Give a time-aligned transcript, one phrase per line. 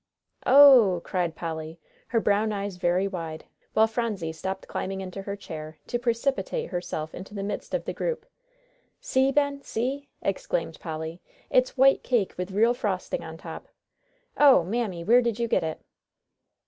[0.49, 5.77] "Ooh!" cried Polly, her brown eyes very wide, while Phronsie stopped climbing into her chair
[5.85, 8.25] to precipitate herself into the midst of the group.
[8.99, 9.61] "See, Ben!
[9.61, 13.67] See!" exclaimed Polly, "it's white cake with real frosting on top.
[14.37, 15.79] Oh, Mammy, where did you get it?"